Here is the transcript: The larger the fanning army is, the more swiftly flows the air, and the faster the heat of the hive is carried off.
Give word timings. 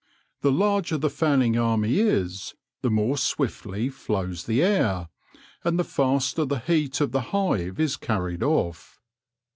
The 0.41 0.51
larger 0.51 0.97
the 0.97 1.11
fanning 1.11 1.59
army 1.59 1.99
is, 1.99 2.55
the 2.81 2.89
more 2.89 3.19
swiftly 3.19 3.89
flows 3.89 4.45
the 4.47 4.63
air, 4.63 5.09
and 5.63 5.77
the 5.77 5.83
faster 5.83 6.43
the 6.43 6.57
heat 6.57 7.01
of 7.01 7.11
the 7.11 7.21
hive 7.37 7.79
is 7.79 7.97
carried 7.97 8.41
off. 8.41 8.99